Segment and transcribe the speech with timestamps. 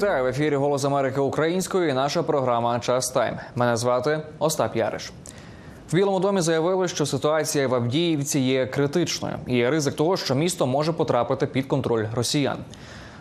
[0.00, 1.88] Вітаю в ефірі Голос Америки українською.
[1.88, 3.36] і Наша програма Час Тайм.
[3.54, 5.12] Мене звати Остап Яриш.
[5.90, 9.34] В Білому домі заявили, що ситуація в Авдіївці є критичною.
[9.46, 12.56] і Є ризик того, що місто може потрапити під контроль росіян.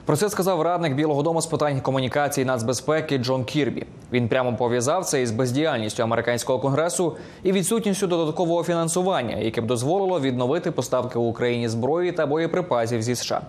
[0.06, 3.86] Про це сказав радник Білого Дому з питань комунікації нацбезпеки Джон Кірбі.
[4.12, 10.20] Він прямо пов'язав це із бездіяльністю американського конгресу і відсутністю додаткового фінансування, яке б дозволило
[10.20, 13.42] відновити поставки в Україні зброї та боєприпасів зі США.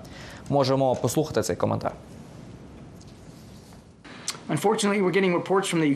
[0.48, 1.92] Можемо послухати цей коментар.
[4.50, 5.90] Unfortunately, we're getting reports from the.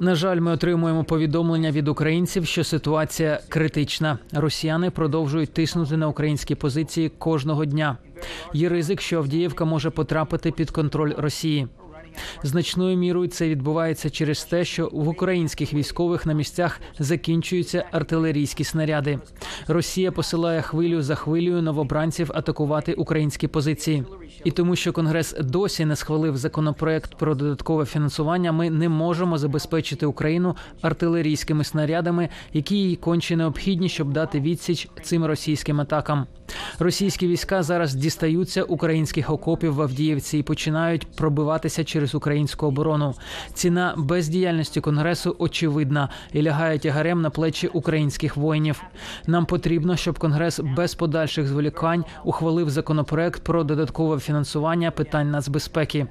[0.00, 4.18] На жаль, ми отримуємо повідомлення від українців, що ситуація критична.
[4.32, 7.96] Росіяни продовжують тиснути на українські позиції кожного дня.
[8.52, 11.68] Є ризик, що Авдіївка може потрапити під контроль Росії.
[12.42, 19.18] Значною мірою це відбувається через те, що в українських військових на місцях закінчуються артилерійські снаряди.
[19.66, 24.04] Росія посилає хвилю за хвилею новобранців атакувати українські позиції.
[24.44, 30.06] І тому, що Конгрес досі не схвалив законопроект про додаткове фінансування, ми не можемо забезпечити
[30.06, 36.26] Україну артилерійськими снарядами, які їй конче необхідні, щоб дати відсіч цим російським атакам.
[36.78, 43.14] Російські війська зараз дістаються українських окопів в Авдіївці і починають пробиватися через українську оборону.
[43.54, 48.82] Ціна бездіяльності конгресу очевидна і лягає тягарем на плечі українських воїнів.
[49.26, 56.06] Нам потрібно, щоб конгрес без подальших зволікань ухвалив законопроект про додаткове фінансування питань нацбезпеки.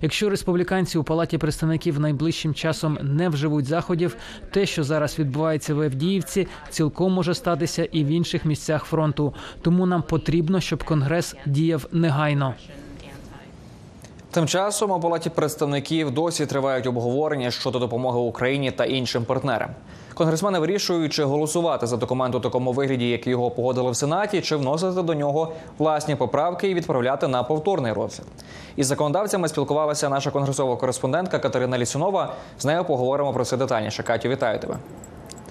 [0.00, 4.16] Якщо республіканці у палаті представників найближчим часом не вживуть заходів,
[4.50, 9.34] те, що зараз відбувається в Авдіївці, цілком може статися і в інших місцях фронту.
[9.62, 12.54] Тому нам потрібно, щоб конгрес діяв негайно.
[14.32, 19.70] Тим часом у палаті представників досі тривають обговорення щодо допомоги Україні та іншим партнерам.
[20.14, 24.56] Конгресмени вирішують, чи голосувати за документ у такому вигляді, як його погодили в сенаті, чи
[24.56, 28.26] вносити до нього власні поправки і відправляти на повторний розгляд.
[28.76, 32.32] Із законодавцями спілкувалася наша конгресова кореспондентка Катерина Лісунова.
[32.58, 34.02] З нею поговоримо про це детальніше.
[34.02, 34.76] Катю, вітаю тебе.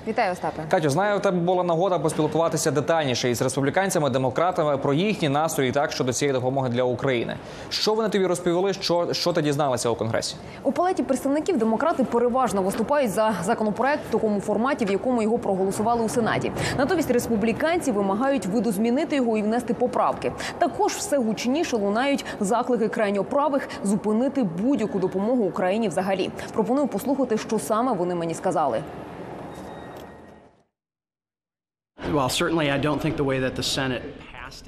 [0.08, 0.64] Вітаю, Остапе.
[0.70, 5.92] Катю, знаю, у тебе була нагода поспілкуватися детальніше із республіканцями, демократами про їхні настрої так
[5.92, 7.36] щодо цієї допомоги для України.
[7.70, 8.74] Що вони тобі розповіли?
[8.74, 10.36] Що що ти дізналася у конгресі?
[10.64, 16.04] У палаті представників демократи переважно виступають за законопроект в такому форматі, в якому його проголосували
[16.04, 16.52] у сенаті.
[16.78, 20.32] Натомість республіканці вимагають видозмінити його і внести поправки.
[20.58, 25.88] Також все гучніше лунають заклики крайньо правих зупинити будь-яку допомогу Україні.
[25.88, 28.82] Взагалі пропоную послухати, що саме вони мені сказали.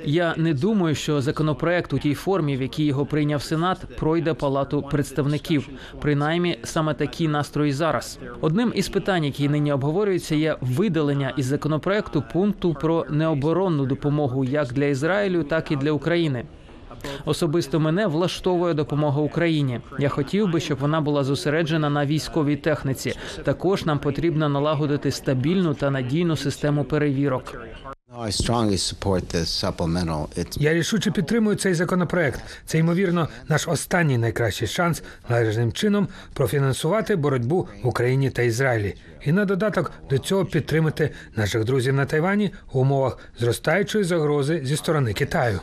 [0.06, 4.82] Я не думаю, що законопроект у тій формі, в якій його прийняв Сенат, пройде палату
[4.82, 5.70] представників.
[6.02, 8.20] Принаймні, саме такі настрої зараз.
[8.42, 14.74] Одним із питань, які нині обговорюються, є видалення із законопроекту пункту про необоронну допомогу як
[14.74, 16.46] для Ізраїлю, так і для України.
[17.26, 19.82] Особисто мене влаштовує допомога Україні.
[20.00, 23.16] Я хотів би, щоб вона була зосереджена на військовій техніці.
[23.44, 27.56] Також нам потрібно налагодити стабільну та надійну систему перевірок.
[30.58, 32.40] Я рішуче підтримую цей законопроект.
[32.66, 39.32] Це ймовірно наш останній найкращий шанс належним чином профінансувати боротьбу в Україні та Ізраїлі, і
[39.32, 45.14] на додаток до цього підтримати наших друзів на Тайвані в умовах зростаючої загрози зі сторони
[45.14, 45.60] Китаю.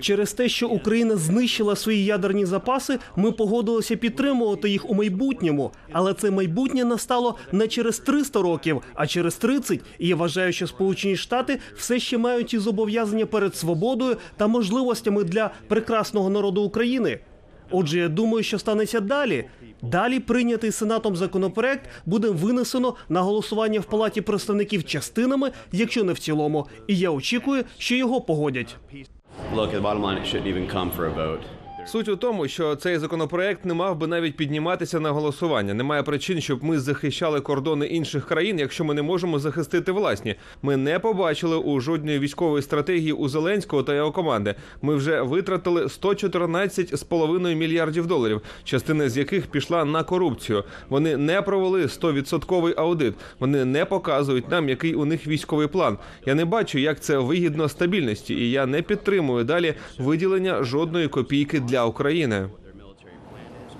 [0.00, 5.72] Через те, що Україна знищила свої ядерні запаси, ми погодилися підтримувати їх у майбутньому.
[5.92, 9.80] Але це майбутнє настало не через 300 років, а через 30.
[9.98, 15.24] І я вважаю, що Сполучені Штати все ще мають і зобов'язання перед свободою та можливостями
[15.24, 17.18] для прекрасного народу України.
[17.70, 19.44] Отже, я думаю, що станеться далі.
[19.82, 26.18] Далі прийнятий сенатом законопроект буде винесено на голосування в палаті представників частинами, якщо не в
[26.18, 26.66] цілому.
[26.86, 28.76] І я очікую, що його погодять.
[31.88, 35.74] Суть у тому, що цей законопроект не мав би навіть підніматися на голосування.
[35.74, 40.34] Немає причин, щоб ми захищали кордони інших країн, якщо ми не можемо захистити власні.
[40.62, 44.54] Ми не побачили у жодної військової стратегії у Зеленського та його команди.
[44.82, 50.64] Ми вже витратили 114,5 мільярдів доларів, частина з яких пішла на корупцію.
[50.88, 53.14] Вони не провели 100% аудит.
[53.38, 55.98] Вони не показують нам, який у них військовий план.
[56.26, 61.60] Я не бачу, як це вигідно стабільності, і я не підтримую далі виділення жодної копійки
[61.60, 62.48] для України.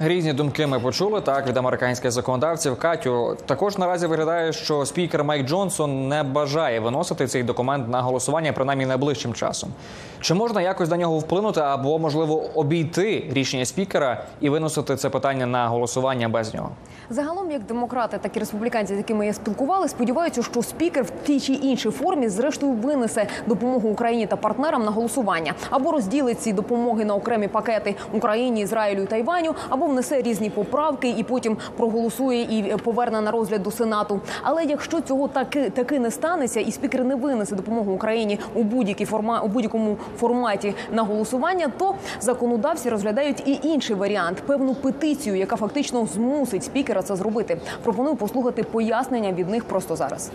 [0.00, 2.78] Різні думки ми почули так від американських законодавців.
[2.78, 8.52] Катю також наразі виглядає, що спікер Майк Джонсон не бажає виносити цей документ на голосування
[8.52, 9.70] принаймні найближчим часом.
[10.20, 15.46] Чи можна якось до нього вплинути або можливо обійти рішення спікера і виносити це питання
[15.46, 16.70] на голосування без нього?
[17.10, 21.40] Загалом, як демократи, так і республіканці, з якими я спілкувалася, сподіваються, що спікер в тій
[21.40, 27.04] чи іншій формі зрештою винесе допомогу Україні та партнерам на голосування або розділить ці допомоги
[27.04, 32.76] на окремі пакети Україні, Ізраїлю і Тайваню, або внесе різні поправки і потім проголосує і
[32.84, 34.20] поверне на розгляд до Сенату.
[34.42, 39.04] Але якщо цього таки таки не станеться, і спікер не винесе допомогу Україні у будь-якій
[39.04, 45.56] форма у будь-якому форматі на голосування, то законодавці розглядають і інший варіант певну петицію, яка
[45.56, 47.60] фактично змусить спікера це зробити.
[47.82, 50.30] Пропоную послухати пояснення від них просто зараз.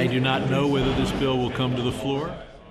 [0.00, 2.22] I do not know whether this bill will come to the floor.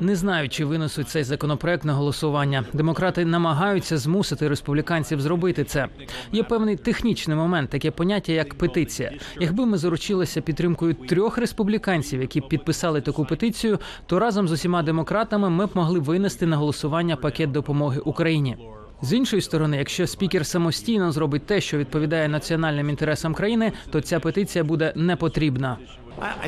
[0.02, 2.66] Не знаю, чи винесуть цей законопроект на голосування.
[2.74, 5.88] Демократи намагаються змусити республіканців зробити це.
[6.32, 9.12] Є певний технічний момент, таке поняття як петиція.
[9.40, 15.50] Якби ми заручилися підтримкою трьох республіканців, які підписали таку петицію, то разом з усіма демократами
[15.50, 18.58] ми б могли винести на голосування пакет допомоги Україні.
[19.02, 24.20] З іншої сторони, якщо спікер самостійно зробить те, що відповідає національним інтересам країни, то ця
[24.20, 25.78] петиція буде не потрібна.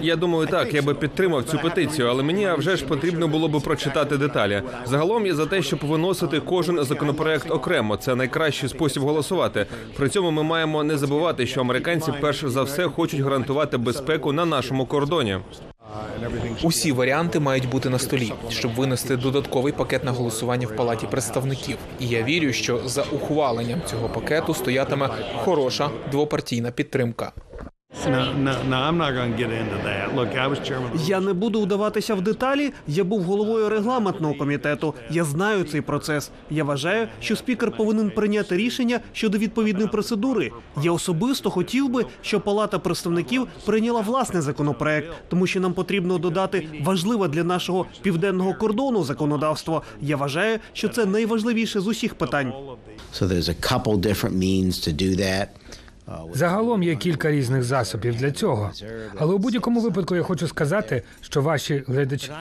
[0.02, 3.60] Я думаю, так, я би підтримав цю петицію, але мені вже ж потрібно було би
[3.60, 4.62] прочитати деталі.
[4.86, 7.98] Загалом я за те, щоб виносити кожен законопроект окремо.
[7.98, 9.66] Це найкращий спосіб голосувати.
[9.98, 14.46] При цьому ми маємо не забувати, що американці перш за все хочуть гарантувати безпеку на
[14.46, 15.38] нашому кордоні.
[16.64, 21.78] Усі варіанти мають бути на столі, щоб винести додатковий пакет на голосування в палаті представників.
[22.00, 27.32] І я вірю, що за ухваленням цього пакету стоятиме хороша двопартійна підтримка.
[28.06, 30.14] No, no, no, I'm not going get into that.
[30.16, 30.92] Look, I was chairman.
[31.08, 32.74] Я не буду вдаватися в деталі.
[32.88, 34.94] Я був головою регламентного комітету.
[35.10, 36.32] Я знаю цей процес.
[36.50, 40.52] Я вважаю, що спікер повинен прийняти рішення щодо відповідної процедури.
[40.82, 46.68] Я особисто хотів би, щоб Палата представників прийняла власний законопроект, тому що нам потрібно додати
[46.84, 49.84] важливе для нашого південного кордону законодавство.
[50.02, 52.54] Я вважаю, що це найважливіше з усіх питань.
[53.14, 55.48] So there's a couple different means to do that.
[56.34, 58.72] Загалом є кілька різних засобів для цього.
[59.18, 62.32] Але у будь-якому випадку я хочу сказати, що ваші глядачі.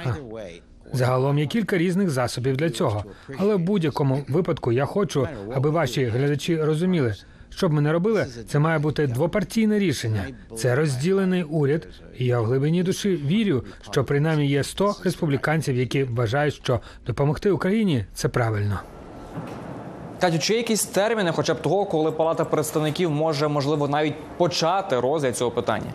[0.92, 3.04] Загалом є кілька різних засобів для цього.
[3.38, 7.14] Але в будь-якому випадку я хочу, аби ваші глядачі розуміли,
[7.50, 10.26] що б ми не робили, це має бути двопартійне рішення.
[10.56, 11.88] Це розділений уряд,
[12.18, 17.50] і я в глибині душі вірю, що принаймні є 100 республіканців, які вважають, що допомогти
[17.50, 18.80] Україні це правильно.
[20.22, 25.00] Катю, чи є якісь терміни, хоча б того, коли Палата представників може можливо навіть почати
[25.00, 25.86] розгляд цього питання?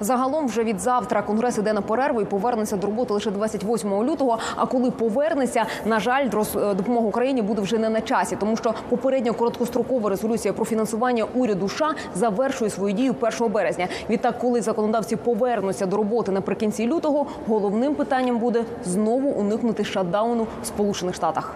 [0.00, 4.38] Загалом вже від завтра конгрес іде на перерву і повернеться до роботи лише 28 лютого.
[4.56, 8.74] А коли повернеться, на жаль, е, допомога Україні буде вже не на часі, тому що
[8.88, 13.88] попередня короткострокова резолюція про фінансування уряду США завершує свою дію 1 березня.
[14.10, 20.66] Відтак, коли законодавці повернуться до роботи наприкінці лютого, головним питанням буде знову уникнути шатдауну в
[20.66, 21.54] Сполучених Штатах.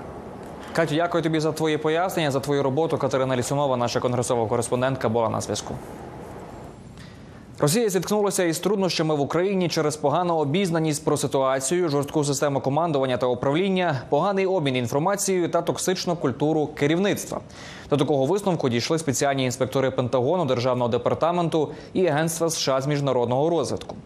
[0.72, 2.98] Катю, дякую тобі за твої пояснення, за твою роботу.
[2.98, 5.74] Катерина Лісунова, наша конгресова кореспондентка, була на зв'язку.
[7.58, 13.26] Росія зіткнулася із труднощами в Україні через погану обізнаність про ситуацію, жорстку систему командування та
[13.26, 17.40] управління, поганий обмін інформацією та токсичну культуру керівництва.
[17.90, 23.96] До такого висновку дійшли спеціальні інспектори Пентагону, Державного департаменту і Агентства США з міжнародного розвитку.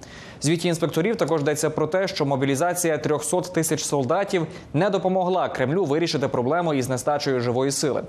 [0.44, 6.28] Звіті інспекторів також йдеться про те, що мобілізація 300 тисяч солдатів не допомогла Кремлю вирішити
[6.28, 8.02] проблему із нестачею живої сили.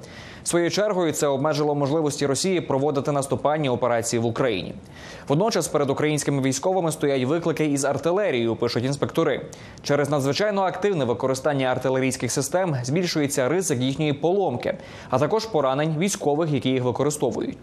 [0.43, 4.75] Своєю чергою це обмежило можливості Росії проводити наступальні операції в Україні.
[5.27, 9.45] Водночас перед українськими військовими стоять виклики із артилерією, пишуть інспектори.
[9.83, 14.77] Через надзвичайно активне використання артилерійських систем збільшується ризик їхньої поломки,
[15.09, 17.57] а також поранень військових, які їх використовують.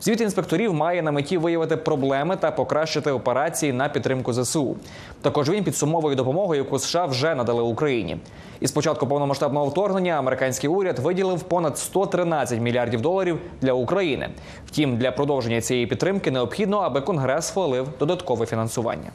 [0.00, 4.76] Звіт інспекторів має на меті виявити проблеми та покращити операції на підтримку ЗСУ.
[5.22, 8.16] Також він підсумовує допомогу, яку США вже надали Україні.
[8.60, 14.30] Із початку повномасштабного вторгнення американський уряд виділив понад 113 мільярдів доларів для України.
[14.66, 19.10] Втім, для продовження цієї підтримки необхідно, аби Конгрес схвалив додаткове фінансування.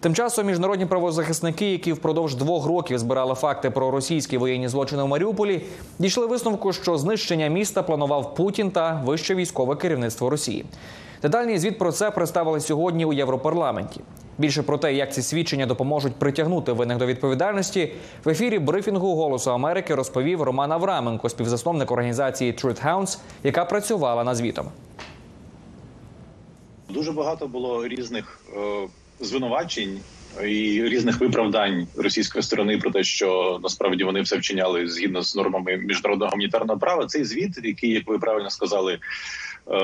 [0.00, 5.08] Тим часом міжнародні правозахисники, які впродовж двох років збирали факти про російські воєнні злочини в
[5.08, 5.62] Маріуполі,
[5.98, 10.64] дійшли висновку, що знищення міста планував Путін та вище військове керівництво Росії.
[11.22, 14.00] Детальний звіт про це представили сьогодні у Європарламенті.
[14.38, 17.92] Більше про те, як ці свідчення допоможуть притягнути винних до відповідальності,
[18.24, 24.36] в ефірі брифінгу Голосу Америки розповів Роман Авраменко, співзасновник організації Truth Hounds, яка працювала над
[24.36, 24.66] звітом.
[26.88, 28.88] Дуже багато було різних е,
[29.20, 30.00] звинувачень
[30.42, 35.76] і різних виправдань російської сторони про те, що насправді вони все вчиняли згідно з нормами
[35.76, 37.06] міжнародного гуманітарного права.
[37.06, 38.98] Цей звіт, який, як ви правильно сказали, е,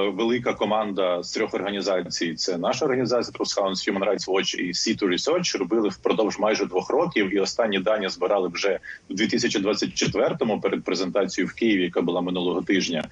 [0.09, 2.35] велика команда з трьох організацій.
[2.35, 7.35] Це наша організація House, Human Rights Watch і C2 Research робили впродовж майже двох років.
[7.35, 8.79] І останні дані збирали вже
[9.11, 13.05] в 2024-му перед презентацією в Києві, яка була минулого тижня.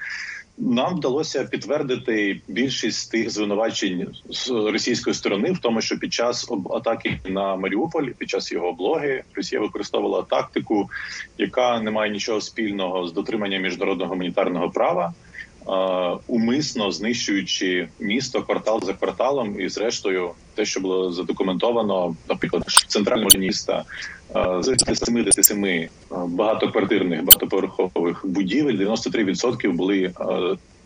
[0.58, 7.20] Нам вдалося підтвердити більшість тих звинувачень з російської сторони, в тому, що під час атаки
[7.24, 10.90] на Маріуполь, під час його облоги, Росія використовувала тактику,
[11.38, 15.14] яка не має нічого спільного з дотриманням міжнародного гуманітарного права,
[16.26, 23.38] умисно знищуючи місто квартал за кварталом, і зрештою, те, що було задокументовано, наприклад, в центральному
[23.38, 23.84] міста
[24.36, 30.12] е, з 77 е, багатоквартирних багатоповерхових будівель 93% були е,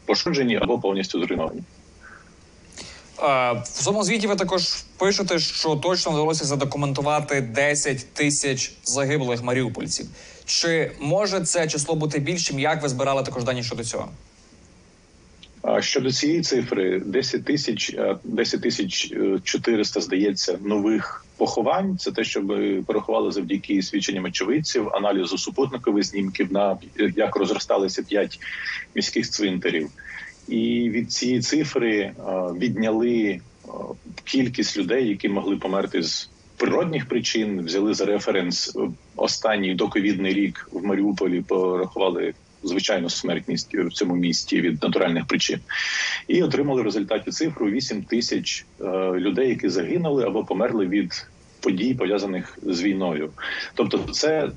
[0.06, 1.60] пошкоджені або повністю зруйновані.
[1.60, 10.06] Е, В цьому звіті ви також пишете, що точно вдалося задокументувати 10 тисяч загиблих маріупольців.
[10.44, 12.58] Чи може це число бути більшим?
[12.58, 14.08] Як ви збирали також дані щодо цього?
[15.80, 21.98] Щодо цієї цифри, 10 тисяч е, 10 тисяч е, 400, здається, нових поховань.
[21.98, 28.02] Це те, що ми порахували завдяки свідченням очевидців, аналізу супутникових знімків на е, як розросталися
[28.02, 28.38] п'ять
[28.94, 29.90] міських цвинтарів.
[30.48, 32.12] І від цієї цифри е,
[32.58, 33.40] відняли е,
[34.24, 37.64] кількість людей, які могли померти з природних причин.
[37.64, 38.80] Взяли за референс е,
[39.16, 41.42] останній доковідний рік в Маріуполі.
[41.42, 42.34] Порахували
[42.66, 45.60] звичайну смертність в цьому місті від натуральних причин,
[46.28, 51.26] і отримали в результаті цифру 8 тисяч е, людей, які загинули або померли від
[51.60, 53.30] подій, пов'язаних з війною.
[53.74, 54.50] Тобто, це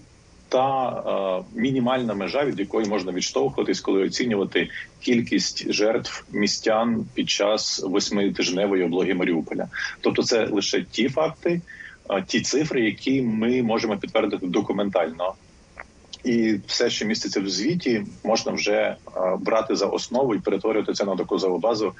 [0.49, 7.83] та е, мінімальна межа, від якої можна відштовхуватись, коли оцінювати кількість жертв містян під час
[7.83, 9.67] восьмитижневої облоги Маріуполя.
[10.01, 11.61] Тобто, це лише ті факти,
[12.09, 15.33] е, ті цифри, які ми можемо підтвердити документально.
[16.23, 18.95] І все, що міститься в звіті, можна вже е,
[19.39, 21.93] брати за основу і перетворювати це на доказову базу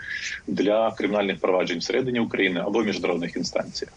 [0.47, 3.93] для кримінальних проваджень всередині України або в міжнародних інстанціях.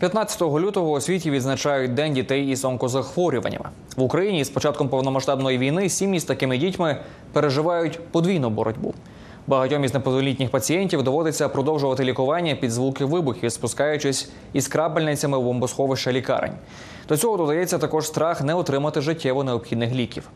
[0.00, 3.68] 15 лютого у світі відзначають День дітей із онкозахворюваннями.
[3.96, 6.96] В Україні з початком повномасштабної війни сім'ї з такими дітьми
[7.32, 8.94] переживають подвійну боротьбу.
[9.50, 16.12] Багатьом із неповнолітніх пацієнтів доводиться продовжувати лікування під звуки вибухів, спускаючись із крапельницями в бомбосховища
[16.12, 16.52] лікарень.
[17.08, 20.30] До цього додається також страх не отримати життєво необхідних ліків.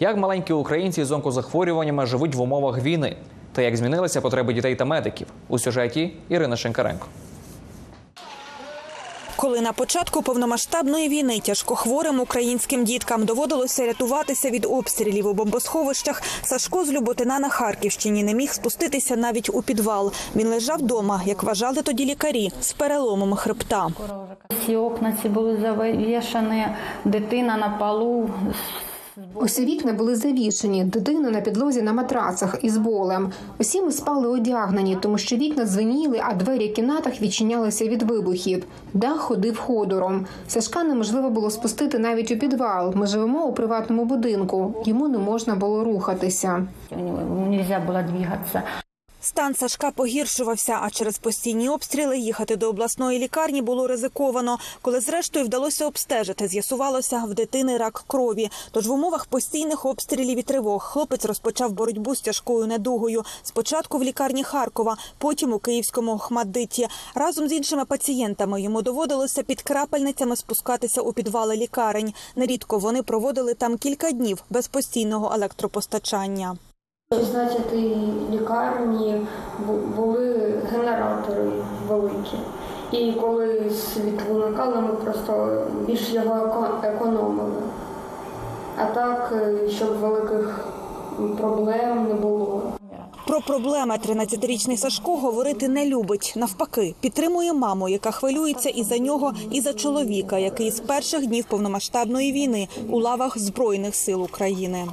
[0.00, 3.16] Як маленькі українці з онкозахворюваннями живуть в умовах війни,
[3.52, 7.06] та як змінилися потреби дітей та медиків у сюжеті Ірина Шенкаренко.
[9.36, 16.84] Коли на початку повномасштабної війни тяжкохворим українським діткам доводилося рятуватися від обстрілів у бомбосховищах, Сашко
[16.84, 20.12] з Люботина на Харківщині не міг спуститися навіть у підвал.
[20.36, 23.88] Він лежав вдома, як вважали тоді лікарі, з переломом хребта.
[24.62, 26.66] Всі окна ці були завішані,
[27.04, 28.30] дитина на полу.
[29.34, 33.32] Усі вікна були завішені, дитина на підлозі на матрацах із болем.
[33.58, 38.64] Усі ми спали одягнені, тому що вікна дзвеніли, а двері в кімнатах відчинялися від вибухів.
[38.94, 40.26] Дах ходив ходором.
[40.48, 42.92] Сашка неможливо було спустити навіть у підвал.
[42.94, 44.82] Ми живемо у приватному будинку.
[44.84, 46.66] Йому не можна було рухатися.
[46.90, 48.62] Не можна було двигатися.
[49.26, 54.58] Стан Сашка погіршувався, а через постійні обстріли їхати до обласної лікарні було ризиковано.
[54.82, 58.50] Коли зрештою вдалося обстежити, з'ясувалося в дитини рак крові.
[58.70, 63.24] Тож в умовах постійних обстрілів і тривог хлопець розпочав боротьбу з тяжкою недугою.
[63.42, 66.88] Спочатку в лікарні Харкова, потім у київському Охмаддиті.
[67.14, 72.14] Разом з іншими пацієнтами йому доводилося під крапельницями спускатися у підвали лікарень.
[72.36, 76.56] Нерідко вони проводили там кілька днів без постійного електропостачання.
[77.10, 77.72] В 16
[78.32, 79.26] лікарні
[79.96, 81.50] були генератори
[81.88, 82.38] великі.
[82.92, 87.62] І коли світло вимикали, ми просто більш його економили.
[88.76, 89.34] А так,
[89.68, 90.68] щоб великих
[91.40, 92.62] проблем не було.
[93.26, 96.32] Про проблеми 13-річний Сашко говорити не любить.
[96.36, 101.44] Навпаки, підтримує маму, яка хвилюється і за нього, і за чоловіка, який з перших днів
[101.44, 104.86] повномасштабної війни у лавах збройних сил України.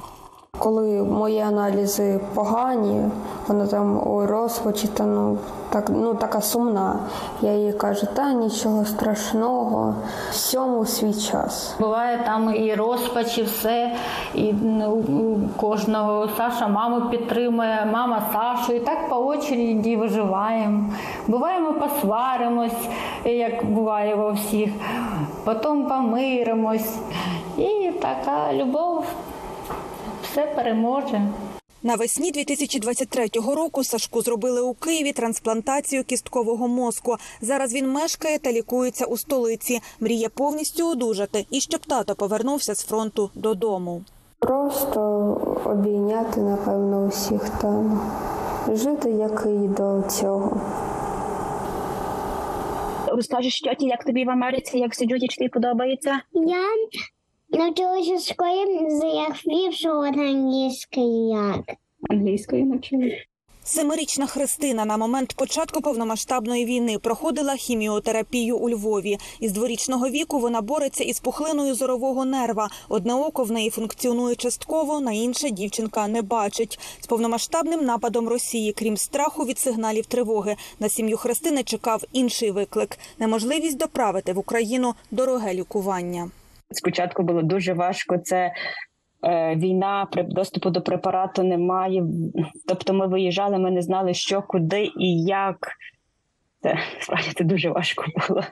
[0.58, 3.04] Коли мої аналізи погані,
[3.48, 5.38] вона там у розпачі, та ну
[5.70, 6.98] так ну така сумна.
[7.42, 9.94] Я їй кажу, та нічого страшного,
[10.30, 11.74] всьому свій час.
[11.80, 13.92] Буває там і розпач, і все,
[14.34, 20.84] і ну, у кожного Саша маму підтримує, мама Сашу, і так по очереді виживаємо.
[21.26, 22.88] Буває, ми посваримось,
[23.24, 24.70] як буває во всіх,
[25.44, 26.98] потім помиримось.
[27.56, 29.04] І така любов
[30.34, 31.20] все переможе.
[31.82, 37.16] Навесні 2023 року Сашку зробили у Києві трансплантацію кісткового мозку.
[37.40, 39.80] Зараз він мешкає та лікується у столиці.
[40.00, 44.04] Мріє повністю одужати і щоб тато повернувся з фронту додому.
[44.38, 45.00] Просто
[45.64, 48.00] обійняти, напевно, усіх та ну,
[48.76, 50.60] жити як і до цього.
[53.06, 56.20] Розкажеш тьоті, як тобі в Америці, як сидюті, чи тобі подобається?
[56.32, 56.64] Я
[57.48, 61.76] навчилася в школі з як вивчила англійський як.
[62.10, 63.26] Англійською навчилась.
[63.66, 69.18] Семирічна Христина на момент початку повномасштабної війни проходила хіміотерапію у Львові.
[69.40, 72.70] Із дворічного віку вона бореться із пухлиною зорового нерва.
[72.88, 76.78] Одне око в неї функціонує частково, на інше дівчинка не бачить.
[77.00, 82.98] З повномасштабним нападом Росії, крім страху від сигналів тривоги, на сім'ю Христини чекав інший виклик
[83.18, 86.30] неможливість доправити в Україну дороге лікування.
[86.76, 88.18] Спочатку було дуже важко.
[88.18, 88.52] Це
[89.24, 92.04] е, війна, при- доступу до препарату немає.
[92.68, 95.56] Тобто ми виїжджали, ми не знали, що, куди і як.
[96.62, 98.42] Це справді це дуже важко було.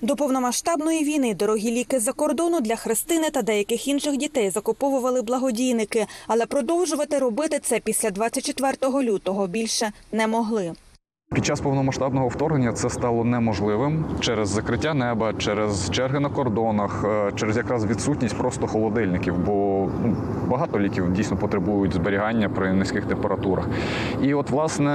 [0.00, 6.06] До повномасштабної війни дорогі ліки з-за кордону для Христини та деяких інших дітей закуповували благодійники,
[6.26, 10.72] але продовжувати робити це після 24 лютого більше не могли.
[11.34, 17.32] Під час повномасштабного вторгнення це стало неможливим через закриття неба, через черги на кордонах, е,
[17.36, 20.16] через якраз відсутність просто холодильників, бо ну,
[20.46, 23.68] багато ліків дійсно потребують зберігання при низьких температурах.
[24.22, 24.90] І от, власне,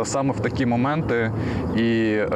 [0.00, 1.32] е, саме в такі моменти
[1.76, 2.28] і е,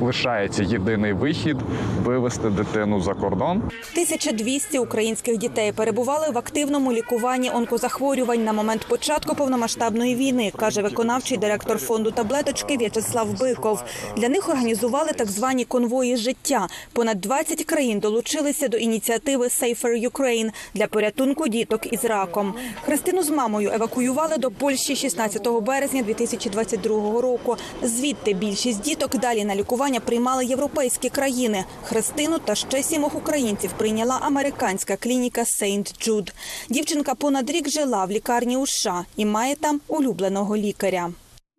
[0.00, 1.56] лишається єдиний вихід
[2.04, 3.56] вивести дитину за кордон.
[3.92, 11.38] 1200 українських дітей перебували в активному лікуванні онкозахворювань на момент початку повномасштабної війни, каже виконавчий
[11.38, 13.82] директор фонду таблеточки В'ячеслав Биков.
[14.16, 16.68] Для них організували так звані конвої життя.
[16.92, 22.54] Понад 20 країн долучилися до ініціативи Safer Ukraine для порятунку діток із раком.
[22.82, 27.56] Христину з мамою евакуювали до Польщі 16 березня 2022 року.
[27.82, 31.64] Звідти більшість діток далі на лікування приймали європейські країни.
[31.82, 36.32] Христину та ще сімох українців прийняла американська клініка Сейнт Джуд.
[36.68, 41.10] Дівчинка понад рік жила в лікарні у США і має там улюбленого лікаря.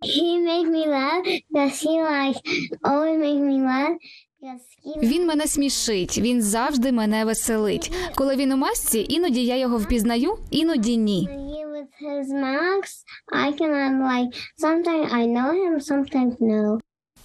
[0.04, 2.38] He make me laugh because he like
[2.84, 3.98] always make me laugh
[4.42, 7.92] because he Він мене смішить, він завжди мене веселить.
[8.16, 11.28] Коли він у масці, іноді я його впізнаю, іноді ні.
[11.30, 12.94] he with his mask
[13.34, 14.30] I cannot like
[14.64, 16.80] sometimes I know him sometimes no.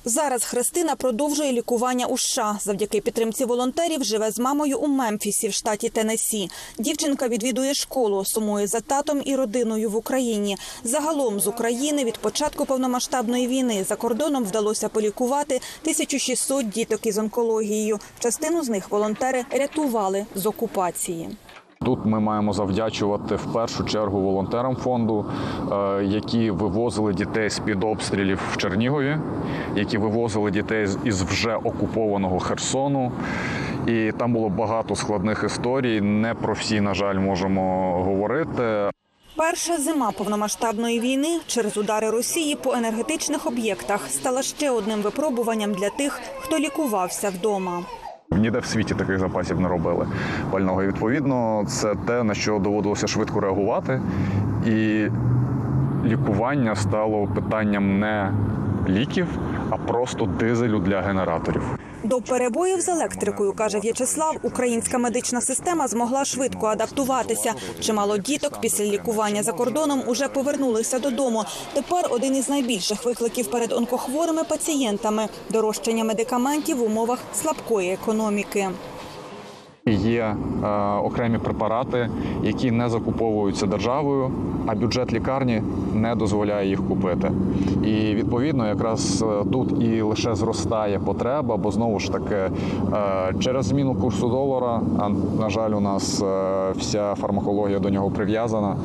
[0.09, 2.59] Зараз Христина продовжує лікування у США.
[2.63, 6.51] Завдяки підтримці волонтерів живе з мамою у Мемфісі в штаті Теннессі.
[6.79, 10.57] Дівчинка відвідує школу, сумує за татом і родиною в Україні.
[10.85, 17.99] Загалом з України від початку повномасштабної війни за кордоном вдалося полікувати 1600 діток із онкологією.
[18.19, 21.29] Частину з них волонтери рятували з окупації.
[21.85, 25.27] Тут ми маємо завдячувати в першу чергу волонтерам фонду,
[25.73, 29.19] е, які вивозили дітей з під обстрілів в Чернігові,
[29.77, 33.13] які вивозили дітей із вже окупованого Херсону.
[33.87, 36.01] І там було багато складних історій.
[36.01, 38.91] Не про всі, на жаль, можемо говорити.
[39.37, 45.91] Перша зима повномасштабної війни через удари Росії по енергетичних об'єктах стала ще одним випробуванням для
[45.91, 47.83] тих, хто лікувався вдома.
[48.31, 50.07] Ніде в світі таких запасів не робили
[50.51, 50.83] пального.
[50.83, 54.01] І відповідно, це те, на що доводилося швидко реагувати.
[54.67, 55.07] І
[56.05, 58.33] лікування стало питанням не
[58.89, 59.27] ліків,
[59.71, 61.79] а просто дизелю для генераторів.
[62.07, 67.55] До перебоїв з електрикою, каже В'ячеслав, українська медична система змогла швидко адаптуватися.
[67.81, 71.45] Чимало діток після лікування за кордоном уже повернулися додому.
[71.75, 78.69] Тепер один із найбільших викликів перед онкохворими пацієнтами дорожчання медикаментів в умовах слабкої економіки.
[79.91, 80.67] Є е,
[81.05, 82.09] окремі препарати,
[82.43, 84.31] які не закуповуються державою,
[84.67, 85.63] а бюджет лікарні
[85.95, 87.31] не дозволяє їх купити.
[87.85, 92.51] І відповідно, якраз е, тут і лише зростає потреба, бо знову ж таки е,
[93.41, 95.09] через зміну курсу долара, а
[95.41, 98.77] на жаль, у нас е, вся фармакологія до нього прив'язана.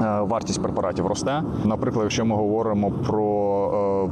[0.00, 1.42] е, Вартість препаратів росте.
[1.64, 4.08] Наприклад, якщо ми говоримо про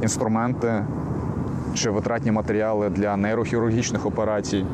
[0.00, 0.84] е, інструменти
[1.74, 4.64] чи витратні матеріали для нейрохірургічних операцій,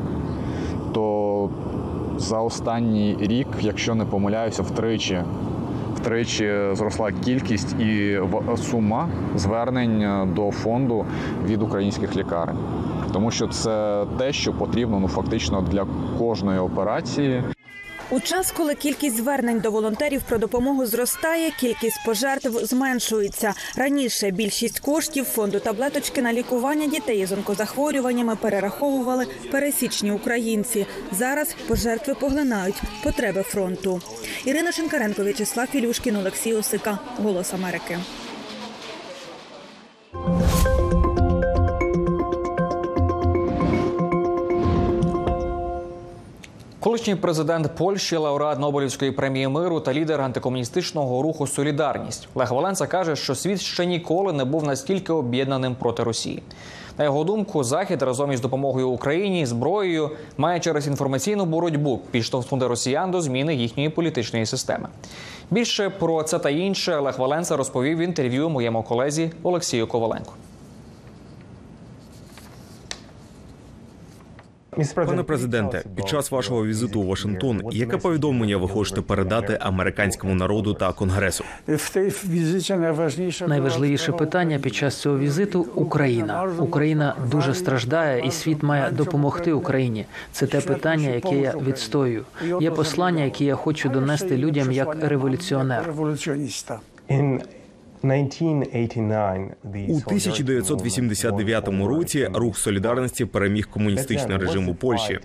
[0.93, 1.49] то
[2.17, 5.21] за останній рік, якщо не помиляюся, втричі.
[5.95, 8.19] Втричі зросла кількість і
[8.57, 11.05] сума звернень до фонду
[11.45, 12.57] від українських лікарень,
[13.13, 15.85] тому що це те, що потрібно ну фактично для
[16.19, 17.43] кожної операції.
[18.09, 23.53] У час, коли кількість звернень до волонтерів про допомогу зростає, кількість пожертв зменшується.
[23.75, 30.85] Раніше більшість коштів фонду таблеточки на лікування дітей з онкозахворюваннями перераховували пересічні українці.
[31.11, 34.01] Зараз пожертви поглинають потреби фронту.
[34.45, 36.99] Ірина Шинкаренко, В'ячеслав Філюшкін, Олексій Осика.
[37.17, 37.99] Голос Америки.
[46.93, 53.15] Колишній президент Польщі, лауреат Нобелівської премії миру та лідер антикомуністичного руху Солідарність Лех Валенса каже,
[53.15, 56.43] що світ ще ніколи не був настільки об'єднаним проти Росії.
[56.97, 63.11] На його думку, захід разом із допомогою Україні зброєю має через інформаційну боротьбу підштовхнути росіян
[63.11, 64.87] до зміни їхньої політичної системи.
[65.51, 70.33] Більше про це та інше Лех Валенса розповів в інтерв'ю моєму колезі Олексію Коваленку.
[74.95, 80.73] Пане президенте, під час вашого візиту у Вашингтон, яке повідомлення ви хочете передати американському народу
[80.73, 81.43] та конгресу?
[83.47, 86.49] Найважливіше питання під час цього візиту Україна.
[86.59, 90.05] Україна дуже страждає, і світ має допомогти Україні.
[90.31, 92.25] Це те питання, яке я відстоюю.
[92.61, 95.93] Є послання, яке я хочу донести людям як революціонер.
[99.89, 105.19] У 1989 році рух солідарності переміг комуністичний режим у Польщі.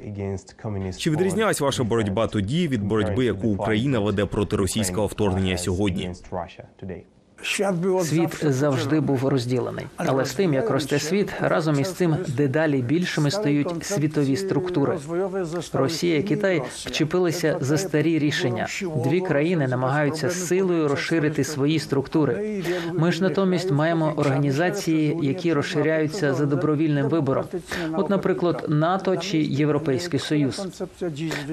[0.99, 6.11] Чи відрізнялась ваша боротьба тоді від боротьби, яку Україна веде проти російського вторгнення сьогодні?
[7.42, 13.31] Світ завжди був розділений, але з тим, як росте світ, разом із цим дедалі більшими
[13.31, 14.98] стають світові структури.
[15.72, 18.66] Росія і Китай вчепилися за старі рішення.
[19.05, 22.62] Дві країни намагаються силою розширити свої структури.
[22.92, 27.44] Ми ж натомість маємо організації, які розширяються за добровільним вибором.
[27.92, 30.83] От, наприклад, НАТО чи Європейський Союз.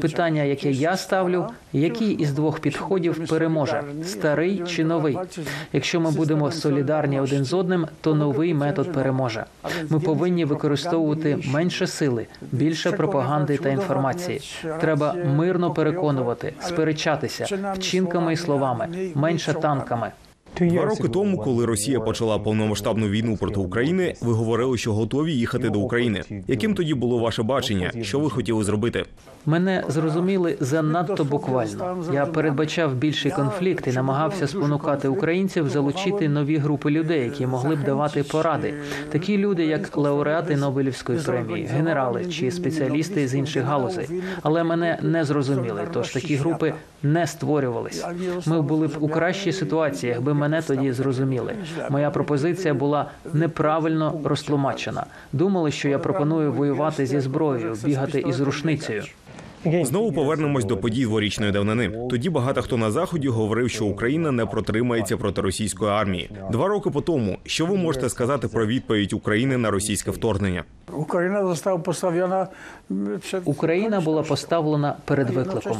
[0.01, 5.17] Питання, яке я ставлю, який із двох підходів переможе старий чи новий?
[5.75, 9.45] Якщо ми будемо солідарні один з одним, то новий метод переможе.
[9.89, 14.41] Ми повинні використовувати менше сили, більше пропаганди та інформації.
[14.81, 20.11] Треба мирно переконувати, сперечатися вчинками і словами, менше танками.
[20.61, 25.69] Два роки тому, коли Росія почала повномасштабну війну проти України, ви говорили, що готові їхати
[25.69, 26.23] до України.
[26.47, 27.91] Яким тоді було ваше бачення?
[28.01, 29.05] Що ви хотіли зробити?
[29.45, 31.97] Мене зрозуміли занадто буквально.
[32.13, 37.83] Я передбачав більший конфлікт і намагався спонукати українців залучити нові групи людей, які могли б
[37.83, 38.73] давати поради.
[39.11, 44.09] Такі люди, як лауреати Нобелівської премії, генерали чи спеціалісти з інших галузей.
[44.41, 45.81] Але мене не зрозуміли.
[45.93, 48.05] Тож такі групи не створювались.
[48.45, 51.55] Ми були б у кращій ситуації, якби мене тоді зрозуміли.
[51.89, 55.05] Моя пропозиція була неправильно розтлумачена.
[55.33, 59.03] Думали, що я пропоную воювати зі зброєю, бігати із рушницею.
[59.83, 61.91] Знову повернемось до подій дворічної давнини.
[62.09, 66.29] Тоді багато хто на заході говорив, що Україна не протримається проти російської армії.
[66.51, 70.63] Два роки по тому, що ви можете сказати про відповідь України на російське вторгнення?
[70.93, 72.47] Україна została postawiona
[73.45, 75.77] Україна була поставлена перед викликом.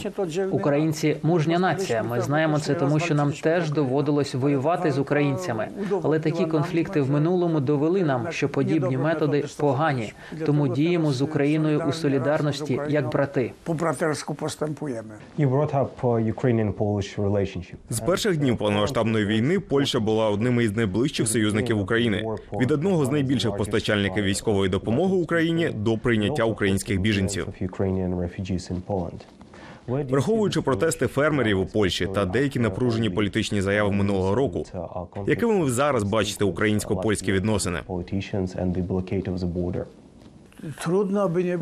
[0.51, 2.03] Українці мужня нація.
[2.03, 5.67] Ми знаємо це, тому що нам теж доводилось воювати з українцями.
[6.03, 10.13] Але такі конфлікти в минулому довели нам, що подібні методи погані.
[10.45, 13.51] Тому діємо з Україною у солідарності як брати.
[13.63, 15.09] по братерську поступуємо.
[17.89, 22.23] З перших днів повномасштабної війни Польща була одним із найближчих союзників України
[22.59, 27.47] від одного з найбільших постачальників військової допомоги Україні до прийняття українських біженців.
[29.87, 34.65] Враховуючи протести фермерів у Польщі та деякі напружені політичні заяви минулого року,
[35.27, 37.79] якими ви зараз бачите українсько-польські відносини?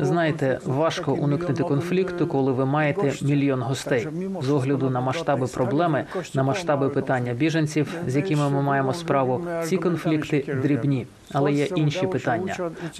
[0.00, 4.08] Знаєте, важко уникнути конфлікту, коли ви маєте мільйон гостей.
[4.42, 6.04] З огляду на масштаби проблеми,
[6.34, 11.06] на масштаби питання біженців, з якими ми маємо справу, ці конфлікти дрібні.
[11.32, 12.56] Але є інші питання.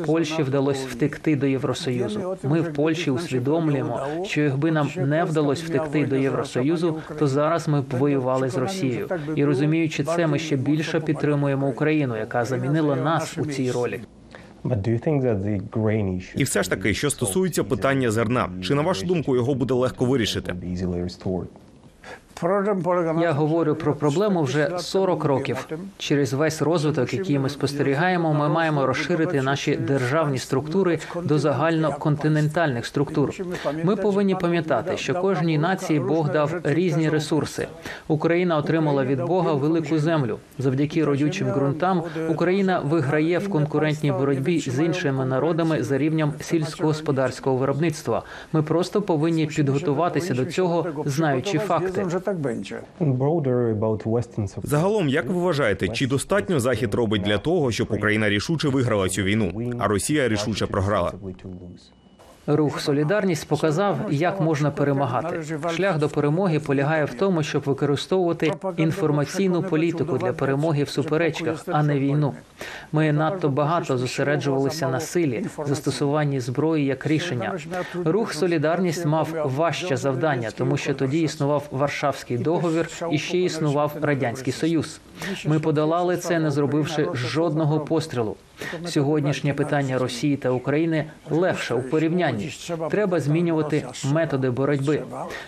[0.07, 2.37] Польщі вдалося втекти до Євросоюзу.
[2.43, 7.81] Ми в Польщі усвідомлюємо, що якби нам не вдалося втекти до Євросоюзу, то зараз ми
[7.81, 9.09] б воювали з Росією.
[9.37, 14.01] І розуміючи це, ми ще більше підтримуємо Україну, яка замінила нас у цій ролі.
[16.37, 20.05] І все ж таки, що стосується питання зерна, чи на вашу думку його буде легко
[20.05, 20.55] вирішити?
[23.21, 25.69] Я говорю про проблему вже 40 років.
[25.99, 33.31] Через весь розвиток, який ми спостерігаємо, ми маємо розширити наші державні структури до загальноконтинентальних структур.
[33.85, 37.69] Ми повинні пам'ятати, що кожній нації Бог дав різні ресурси.
[38.09, 40.39] Україна отримала від Бога велику землю.
[40.59, 48.23] Завдяки родючим ґрунтам Україна виграє в конкурентній боротьбі з іншими народами за рівнем сільськогосподарського виробництва.
[48.53, 52.07] Ми просто повинні підготуватися до цього, знаючи факти.
[52.25, 52.81] Tak będzie.
[54.63, 59.23] Загалом, як ви вважаєте, чи достатньо захід робить для того, щоб Україна рішуче виграла цю
[59.23, 61.13] війну, а Росія рішуче програла?
[62.47, 65.43] Рух Солідарність показав, як можна перемагати.
[65.77, 71.83] Шлях до перемоги полягає в тому, щоб використовувати інформаційну політику для перемоги в суперечках, а
[71.83, 72.35] не війну.
[72.93, 77.59] Ми надто багато зосереджувалися на силі, застосуванні зброї як рішення.
[78.05, 84.53] Рух Солідарність мав важче завдання, тому що тоді існував Варшавський договір і ще існував радянський
[84.53, 85.01] союз.
[85.47, 88.37] Ми подолали це, не зробивши жодного пострілу.
[88.87, 92.51] Сьогоднішнє питання Росії та України легше у порівнянні.
[92.91, 95.03] Треба змінювати методи боротьби.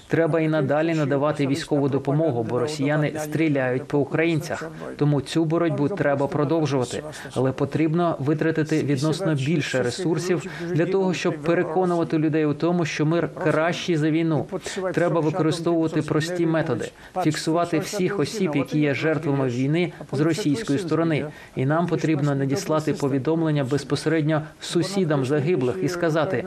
[0.09, 4.71] Треба і надалі надавати військову допомогу, бо росіяни стріляють по українцях.
[4.97, 7.03] Тому цю боротьбу треба продовжувати,
[7.35, 13.29] але потрібно витратити відносно більше ресурсів для того, щоб переконувати людей у тому, що мир
[13.45, 14.47] кращий за війну.
[14.95, 16.91] Треба використовувати прості методи,
[17.23, 23.65] фіксувати всіх осіб, які є жертвами війни з російської сторони, і нам потрібно надіслати повідомлення
[23.65, 26.45] безпосередньо сусідам загиблих і сказати: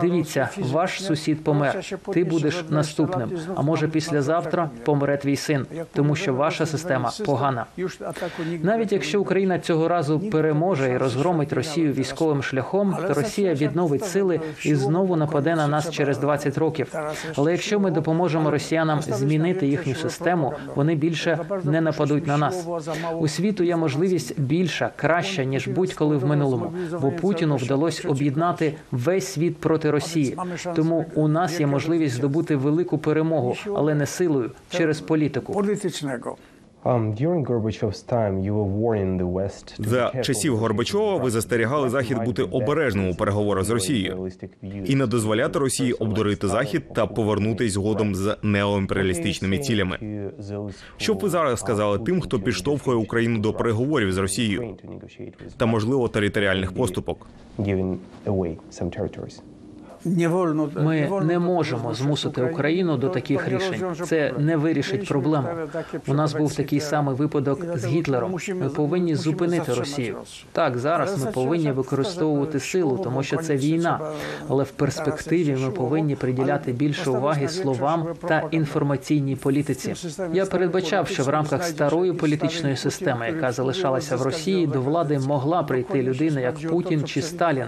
[0.00, 1.84] дивіться, ваш сусід помер.
[2.12, 3.30] Ти будеш наступним.
[3.54, 7.66] А може, післязавтра помре твій син, тому що ваша система погана.
[8.62, 14.40] Навіть якщо Україна цього разу переможе і розгромить Росію військовим шляхом, то Росія відновить сили
[14.64, 16.94] і знову нападе на нас через 20 років.
[17.36, 22.66] Але якщо ми допоможемо росіянам змінити їхню систему, вони більше не нападуть на нас.
[23.18, 29.26] У світу є можливість більша, краща ніж будь-коли в минулому, бо Путіну вдалося об'єднати весь
[29.26, 30.36] світ проти Росії.
[30.76, 35.52] Тому у нас є можливість здобути велику перемогу, але не силою через політику.
[39.76, 39.90] Політичного.
[39.90, 44.30] За часів Горбачова ви застерігали захід бути обережним у переговорах з Росією
[44.84, 49.98] і не дозволяти Росії обдурити захід та повернутись згодом з неоімперіалістичними цілями.
[50.96, 54.76] Що б ви зараз сказали тим, хто підштовхує Україну до переговорів з Росією
[55.56, 57.26] та можливо територіальних поступок?
[60.04, 63.82] Ми не можемо змусити Україну до таких рішень.
[64.04, 65.48] Це не вирішить проблему.
[66.06, 68.36] У нас був такий самий випадок з Гітлером.
[68.54, 70.16] Ми повинні зупинити Росію.
[70.52, 74.00] Так, зараз ми повинні використовувати силу, тому що це війна.
[74.48, 79.94] Але в перспективі ми повинні приділяти більше уваги словам та інформаційній політиці.
[80.32, 85.62] Я передбачав, що в рамках старої політичної системи, яка залишалася в Росії, до влади могла
[85.62, 87.66] прийти людина як Путін чи Сталін.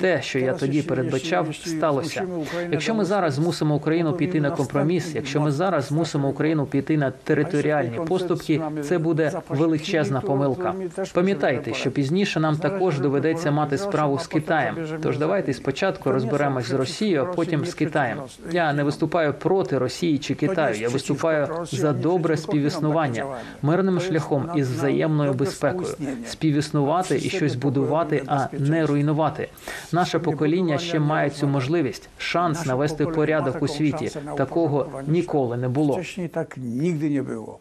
[0.00, 2.26] Те, що я тоді передбачав, сталося.
[2.70, 7.10] Якщо ми зараз змусимо Україну піти на компроміс, якщо ми зараз змусимо Україну піти на
[7.10, 10.74] територіальні поступки, це буде величезна помилка.
[11.12, 14.76] Пам'ятайте, що пізніше нам також доведеться мати справу з Китаєм.
[15.02, 18.18] Тож давайте спочатку розберемось з Росією, а потім з Китаєм.
[18.52, 20.76] Я не виступаю проти Росії чи Китаю.
[20.76, 23.26] Я виступаю за добре співіснування
[23.62, 25.88] мирним шляхом із взаємною безпекою,
[26.26, 29.48] співіснувати і щось будувати, а не руйнувати.
[29.92, 34.10] Наше покоління ще має цю можливість, шанс навести порядок у світі.
[34.36, 36.00] Такого ніколи не було.
[36.32, 37.58] Так нігде не було.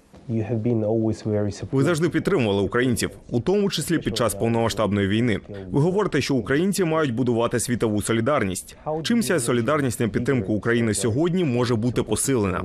[1.71, 5.39] Ви завжди підтримували українців, у тому числі під час повномасштабної війни.
[5.71, 8.77] Ви говорите, що українці мають будувати світову солідарність.
[9.03, 12.63] Чим ця солідарність на підтримку України сьогодні може бути посилена?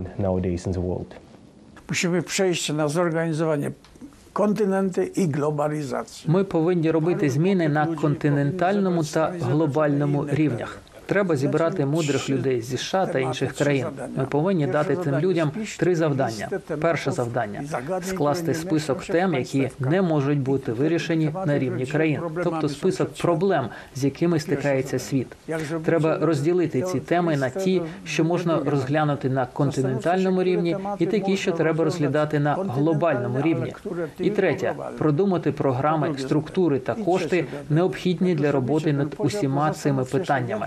[1.88, 3.72] Musimy przejść na zorganizowanie
[4.32, 6.32] kontynenty і глобалізацію.
[6.32, 10.78] Ми повинні робити зміни на континентальному та глобальному рівнях.
[11.08, 13.86] Треба зібрати мудрих людей зі США та інших країн.
[14.16, 16.48] Ми повинні дати цим людям три завдання.
[16.80, 17.62] Перше завдання
[18.02, 24.04] скласти список тем, які не можуть бути вирішені на рівні країн, тобто список проблем, з
[24.04, 25.26] якими стикається світ.
[25.84, 31.52] Треба розділити ці теми на ті, що можна розглянути на континентальному рівні, і такі, що
[31.52, 33.74] треба розглядати на глобальному рівні.
[34.18, 40.66] І третє продумати програми, структури та кошти, необхідні для роботи над усіма цими питаннями.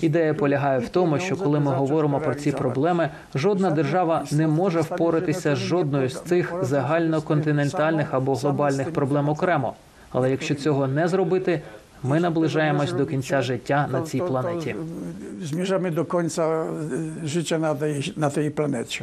[0.00, 4.80] Ідея полягає в тому, що коли ми говоримо про ці проблеми, жодна держава не може
[4.80, 9.74] впоратися з жодною з цих загальноконтинентальних або глобальних проблем окремо.
[10.10, 11.62] Але якщо цього не зробити,
[12.02, 14.76] ми наближаємось до кінця життя на цій планеті.
[16.14, 16.44] Końca
[17.24, 19.02] życia na tej, na tej planecie.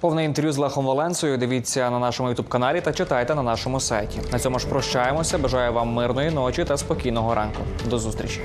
[0.00, 4.20] Повне інтерв'ю з Лехом Валенсою дивіться на нашому ютуб каналі та читайте на нашому сайті.
[4.32, 5.38] На цьому ж прощаємося.
[5.38, 7.62] Бажаю вам мирної ночі та спокійного ранку.
[7.90, 8.40] До зустрічі.